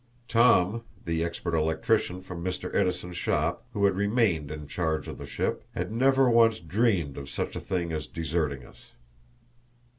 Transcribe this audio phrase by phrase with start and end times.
[0.27, 2.73] Tom, the expert electrician from Mr.
[2.73, 7.29] Edison's shop, who had remained in charge of the ship, had never once dreamed of
[7.29, 8.83] such a thing as deserting us.